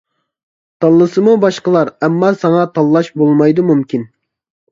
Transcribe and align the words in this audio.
تاللىسىمۇ 0.83 1.33
باشقىلار 1.43 1.91
ئەمما 2.07 2.31
ساڭا 2.45 2.63
تاللاش 2.79 3.13
بولمايدۇ 3.23 3.67
مۇمكىن. 3.71 4.09